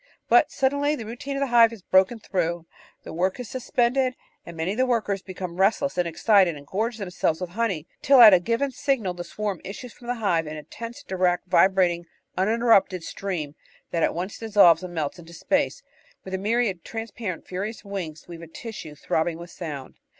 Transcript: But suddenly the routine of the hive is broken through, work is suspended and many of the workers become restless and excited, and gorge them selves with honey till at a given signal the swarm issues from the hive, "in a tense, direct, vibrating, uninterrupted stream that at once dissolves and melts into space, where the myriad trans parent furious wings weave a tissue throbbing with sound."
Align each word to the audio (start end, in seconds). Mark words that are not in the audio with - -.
But 0.27 0.49
suddenly 0.51 0.95
the 0.95 1.05
routine 1.05 1.35
of 1.35 1.41
the 1.41 1.45
hive 1.53 1.71
is 1.71 1.83
broken 1.83 2.17
through, 2.17 2.65
work 3.05 3.39
is 3.39 3.47
suspended 3.49 4.15
and 4.43 4.57
many 4.57 4.71
of 4.71 4.77
the 4.79 4.85
workers 4.87 5.21
become 5.21 5.57
restless 5.61 5.95
and 5.95 6.07
excited, 6.07 6.55
and 6.57 6.65
gorge 6.65 6.97
them 6.97 7.11
selves 7.11 7.39
with 7.39 7.51
honey 7.51 7.85
till 8.01 8.19
at 8.19 8.33
a 8.33 8.39
given 8.39 8.71
signal 8.71 9.13
the 9.13 9.23
swarm 9.23 9.61
issues 9.63 9.93
from 9.93 10.07
the 10.07 10.15
hive, 10.15 10.47
"in 10.47 10.57
a 10.57 10.63
tense, 10.63 11.03
direct, 11.03 11.45
vibrating, 11.45 12.07
uninterrupted 12.35 13.03
stream 13.03 13.53
that 13.91 14.01
at 14.01 14.15
once 14.15 14.39
dissolves 14.39 14.81
and 14.81 14.95
melts 14.95 15.19
into 15.19 15.33
space, 15.33 15.83
where 16.23 16.31
the 16.31 16.39
myriad 16.39 16.83
trans 16.83 17.11
parent 17.11 17.45
furious 17.47 17.85
wings 17.85 18.27
weave 18.27 18.41
a 18.41 18.47
tissue 18.47 18.95
throbbing 18.95 19.37
with 19.37 19.51
sound." 19.51 19.99